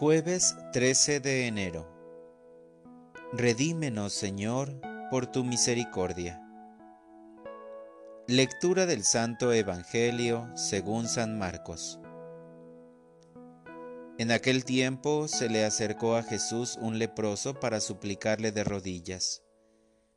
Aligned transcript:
Jueves 0.00 0.56
13 0.72 1.20
de 1.20 1.46
enero. 1.46 1.86
Redímenos, 3.34 4.14
Señor, 4.14 4.80
por 5.10 5.26
tu 5.26 5.44
misericordia. 5.44 6.42
Lectura 8.26 8.86
del 8.86 9.04
Santo 9.04 9.52
Evangelio 9.52 10.48
según 10.54 11.06
San 11.06 11.38
Marcos. 11.38 12.00
En 14.16 14.30
aquel 14.30 14.64
tiempo 14.64 15.28
se 15.28 15.50
le 15.50 15.66
acercó 15.66 16.16
a 16.16 16.22
Jesús 16.22 16.78
un 16.80 16.98
leproso 16.98 17.60
para 17.60 17.78
suplicarle 17.78 18.52
de 18.52 18.64
rodillas, 18.64 19.42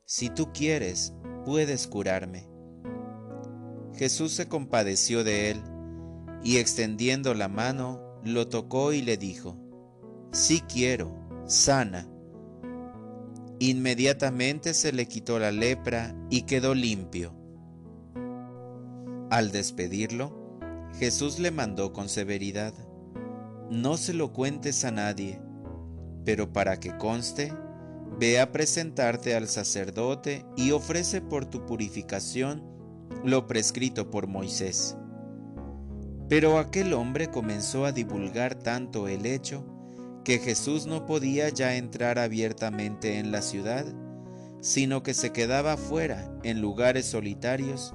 Si 0.05 0.29
tú 0.29 0.53
quieres, 0.53 1.13
puedes 1.43 1.87
curarme. 1.87 2.47
Jesús 3.95 4.31
se 4.31 4.47
compadeció 4.47 5.25
de 5.25 5.51
él, 5.51 5.61
y 6.41 6.59
extendiendo 6.59 7.33
la 7.33 7.49
mano, 7.49 8.12
lo 8.23 8.47
tocó 8.47 8.93
y 8.93 9.01
le 9.01 9.17
dijo, 9.17 9.57
Sí 10.31 10.61
quiero, 10.61 11.11
sana. 11.45 12.07
Inmediatamente 13.59 14.73
se 14.73 14.91
le 14.91 15.07
quitó 15.07 15.39
la 15.39 15.51
lepra 15.51 16.15
y 16.29 16.43
quedó 16.43 16.73
limpio. 16.73 17.35
Al 19.29 19.51
despedirlo, 19.51 20.59
Jesús 20.99 21.39
le 21.39 21.51
mandó 21.51 21.93
con 21.93 22.09
severidad, 22.09 22.73
No 23.69 23.97
se 23.97 24.13
lo 24.13 24.33
cuentes 24.33 24.83
a 24.85 24.91
nadie, 24.91 25.39
pero 26.25 26.51
para 26.51 26.79
que 26.79 26.97
conste, 26.97 27.53
ve 28.19 28.39
a 28.39 28.51
presentarte 28.51 29.35
al 29.35 29.47
sacerdote 29.47 30.45
y 30.55 30.71
ofrece 30.71 31.21
por 31.21 31.45
tu 31.45 31.65
purificación 31.65 32.63
lo 33.23 33.47
prescrito 33.47 34.09
por 34.09 34.27
Moisés. 34.27 34.97
Pero 36.33 36.57
aquel 36.57 36.93
hombre 36.93 37.27
comenzó 37.27 37.85
a 37.85 37.91
divulgar 37.91 38.55
tanto 38.55 39.07
el 39.07 39.27
hecho 39.27 39.63
que 40.23 40.39
Jesús 40.39 40.87
no 40.87 41.05
podía 41.05 41.49
ya 41.49 41.75
entrar 41.75 42.17
abiertamente 42.17 43.19
en 43.19 43.31
la 43.31 43.43
ciudad, 43.43 43.85
sino 44.59 45.03
que 45.03 45.13
se 45.13 45.31
quedaba 45.31 45.77
fuera 45.77 46.33
en 46.41 46.59
lugares 46.59 47.05
solitarios, 47.05 47.93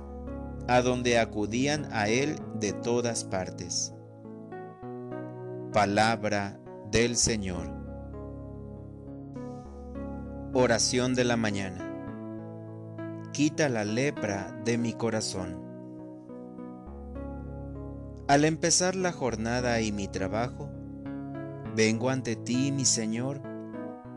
a 0.69 0.83
donde 0.83 1.19
acudían 1.19 1.89
a 1.91 2.11
él 2.11 2.37
de 2.61 2.73
todas 2.73 3.25
partes. 3.25 3.93
Palabra 5.73 6.61
del 6.93 7.17
Señor. 7.17 7.69
Oración 10.53 11.17
de 11.17 11.25
la 11.25 11.37
mañana. 11.37 11.85
Quita 13.33 13.69
la 13.69 13.85
lepra 13.85 14.57
de 14.65 14.79
mi 14.79 14.93
corazón. 14.93 15.68
Al 18.29 18.45
empezar 18.45 18.95
la 18.95 19.11
jornada 19.11 19.81
y 19.81 19.91
mi 19.91 20.07
trabajo, 20.07 20.69
vengo 21.75 22.11
ante 22.11 22.37
ti, 22.37 22.71
mi 22.73 22.85
Señor, 22.85 23.41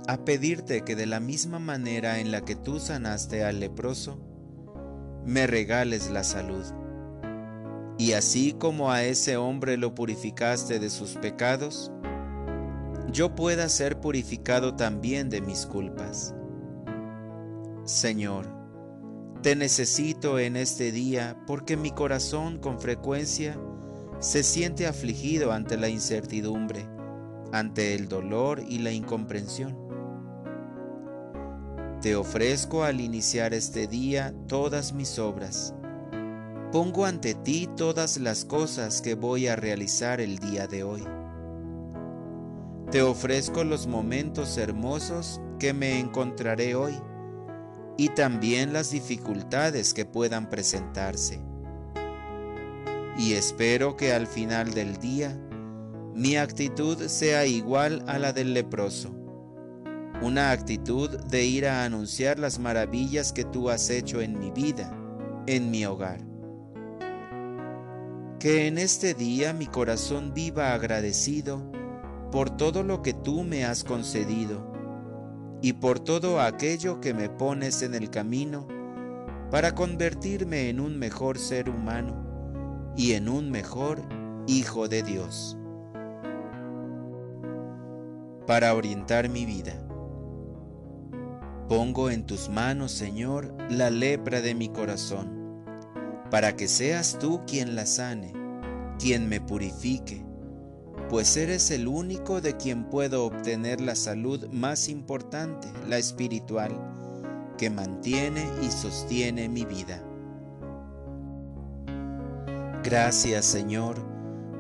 a 0.06 0.26
pedirte 0.26 0.82
que 0.82 0.98
de 0.98 1.06
la 1.06 1.22
misma 1.22 1.60
manera 1.60 2.20
en 2.20 2.30
la 2.30 2.42
que 2.42 2.58
tú 2.58 2.82
sanaste 2.82 3.46
al 3.46 3.62
leproso, 3.62 4.20
me 5.26 5.48
regales 5.48 6.12
la 6.12 6.26
salud. 6.26 6.66
Y 7.98 8.12
así 8.12 8.52
como 8.52 8.92
a 8.92 9.02
ese 9.06 9.38
hombre 9.38 9.78
lo 9.78 9.96
purificaste 9.96 10.80
de 10.80 10.90
sus 10.90 11.12
pecados, 11.12 11.90
yo 13.14 13.34
pueda 13.34 13.70
ser 13.70 14.02
purificado 14.02 14.76
también 14.76 15.30
de 15.30 15.40
mis 15.40 15.66
culpas. 15.66 16.36
Señor, 17.86 18.46
te 19.42 19.56
necesito 19.56 20.38
en 20.38 20.58
este 20.58 20.92
día 20.92 21.42
porque 21.48 21.78
mi 21.78 21.92
corazón 21.92 22.58
con 22.58 22.78
frecuencia 22.78 23.58
se 24.22 24.44
siente 24.44 24.86
afligido 24.86 25.52
ante 25.52 25.78
la 25.78 25.90
incertidumbre, 25.90 26.88
ante 27.52 27.96
el 27.96 28.08
dolor 28.08 28.62
y 28.70 28.78
la 28.78 28.92
incomprensión. 28.92 29.76
Te 32.02 32.16
ofrezco 32.16 32.84
al 32.84 33.02
iniciar 33.02 33.56
este 33.56 33.88
día 33.88 34.32
todas 34.48 34.94
mis 34.94 35.18
obras. 35.18 35.74
Pongo 36.72 37.06
ante 37.06 37.34
ti 37.34 37.68
todas 37.76 38.18
las 38.18 38.46
cosas 38.46 39.02
que 39.02 39.16
voy 39.16 39.48
a 39.48 39.56
realizar 39.56 40.22
el 40.22 40.38
día 40.38 40.68
de 40.68 40.84
hoy. 40.84 41.04
Te 42.92 43.02
ofrezco 43.02 43.64
los 43.64 43.88
momentos 43.88 44.56
hermosos 44.58 45.42
que 45.60 45.74
me 45.74 46.00
encontraré 46.00 46.76
hoy 46.76 46.94
y 47.98 48.10
también 48.10 48.72
las 48.72 48.92
dificultades 48.92 49.96
que 49.96 50.06
puedan 50.06 50.48
presentarse. 50.48 51.51
Y 53.18 53.34
espero 53.34 53.96
que 53.98 54.14
al 54.14 54.26
final 54.26 54.74
del 54.74 54.98
día 54.98 55.38
mi 56.16 56.38
actitud 56.38 56.98
sea 57.08 57.46
igual 57.46 58.04
a 58.08 58.18
la 58.20 58.34
del 58.34 58.54
leproso, 58.54 59.12
una 60.22 60.52
actitud 60.52 61.10
de 61.10 61.46
ir 61.46 61.68
a 61.68 61.84
anunciar 61.84 62.40
las 62.40 62.60
maravillas 62.60 63.34
que 63.34 63.44
tú 63.44 63.70
has 63.70 63.90
hecho 63.90 64.22
en 64.22 64.40
mi 64.40 64.52
vida, 64.52 64.94
en 65.48 65.72
mi 65.72 65.86
hogar. 65.86 66.20
Que 68.40 68.68
en 68.68 68.78
este 68.78 69.14
día 69.14 69.54
mi 69.54 69.68
corazón 69.68 70.34
viva 70.34 70.74
agradecido 70.74 71.62
por 72.32 72.50
todo 72.50 72.82
lo 72.82 73.02
que 73.02 73.14
tú 73.14 73.44
me 73.44 73.66
has 73.66 73.84
concedido 73.84 74.72
y 75.62 75.74
por 75.74 76.00
todo 76.00 76.42
aquello 76.42 77.02
que 77.02 77.14
me 77.14 77.30
pones 77.30 77.84
en 77.84 77.94
el 77.94 78.10
camino 78.10 78.68
para 79.52 79.76
convertirme 79.76 80.70
en 80.70 80.80
un 80.80 80.98
mejor 80.98 81.38
ser 81.38 81.70
humano 81.70 82.31
y 82.96 83.14
en 83.14 83.30
un 83.30 83.50
mejor 83.52 84.02
Hijo 84.48 84.88
de 84.88 85.04
Dios. 85.04 85.58
Para 88.48 88.74
orientar 88.74 89.30
mi 89.30 89.46
vida, 89.46 89.74
pongo 91.70 92.10
en 92.10 92.26
tus 92.26 92.50
manos, 92.50 92.92
Señor, 92.92 93.56
la 93.70 93.92
lepra 93.92 94.42
de 94.42 94.56
mi 94.56 94.70
corazón, 94.70 95.64
para 96.32 96.56
que 96.56 96.68
seas 96.68 97.20
tú 97.20 97.42
quien 97.46 97.76
la 97.76 97.86
sane, 97.86 98.34
quien 98.98 99.30
me 99.30 99.40
purifique 99.40 100.26
pues 101.12 101.36
eres 101.36 101.72
el 101.72 101.90
único 101.90 102.40
de 102.40 102.56
quien 102.56 102.86
puedo 102.86 103.26
obtener 103.26 103.82
la 103.82 103.96
salud 103.96 104.48
más 104.48 104.88
importante, 104.88 105.68
la 105.86 105.98
espiritual, 105.98 106.72
que 107.58 107.70
mantiene 107.70 108.50
y 108.62 108.72
sostiene 108.72 109.50
mi 109.50 109.66
vida. 109.66 110.02
Gracias 112.84 113.46
Señor, 113.46 113.98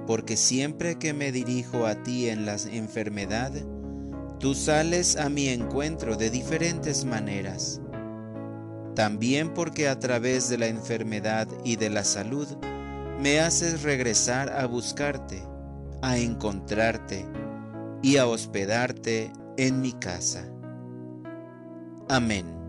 porque 0.08 0.38
siempre 0.38 0.98
que 0.98 1.14
me 1.14 1.32
dirijo 1.32 1.86
a 1.86 2.04
ti 2.04 2.30
en 2.30 2.46
la 2.46 2.58
enfermedad, 2.72 3.52
tú 4.40 4.54
sales 4.54 5.18
a 5.18 5.30
mi 5.30 5.50
encuentro 5.50 6.16
de 6.16 6.30
diferentes 6.30 7.06
maneras. 7.06 7.82
También 8.96 9.54
porque 9.54 9.88
a 9.88 10.00
través 10.00 10.50
de 10.50 10.58
la 10.58 10.68
enfermedad 10.68 11.48
y 11.64 11.78
de 11.78 11.90
la 11.90 12.04
salud, 12.04 12.48
me 13.20 13.40
haces 13.40 13.84
regresar 13.84 14.52
a 14.52 14.66
buscarte 14.66 15.44
a 16.02 16.18
encontrarte 16.18 17.26
y 18.02 18.18
a 18.18 18.28
hospedarte 18.28 19.32
en 19.58 19.82
mi 19.82 19.94
casa. 19.94 20.44
Amén. 22.10 22.61